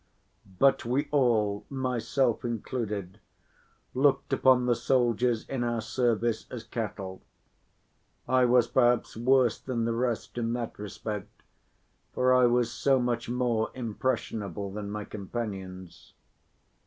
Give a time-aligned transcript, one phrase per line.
[0.57, 3.19] But we all, myself included,
[3.93, 7.21] looked upon the soldiers in our service as cattle.
[8.27, 11.43] I was perhaps worse than the rest in that respect,
[12.15, 16.15] for I was so much more impressionable than my companions.